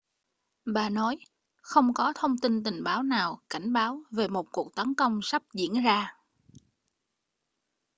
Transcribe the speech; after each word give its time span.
bà 0.65 0.89
nói 0.89 1.17
không 1.61 1.93
có 1.93 2.13
thông 2.15 2.37
tin 2.37 2.63
tình 2.63 2.83
báo 2.83 3.03
nào 3.03 3.41
cảnh 3.49 3.73
báo 3.73 3.99
về 4.11 4.27
một 4.27 4.45
cuộc 4.51 4.75
tấn 4.75 4.93
công 4.95 5.19
sắp 5.23 5.43
diễn 5.53 5.73
ra 5.83 6.17